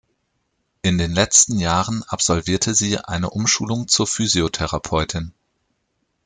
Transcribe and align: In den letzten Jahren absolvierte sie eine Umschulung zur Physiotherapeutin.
In 0.81 0.97
den 0.97 1.11
letzten 1.11 1.59
Jahren 1.59 2.01
absolvierte 2.07 2.73
sie 2.73 2.97
eine 2.97 3.29
Umschulung 3.29 3.87
zur 3.87 4.07
Physiotherapeutin. 4.07 5.31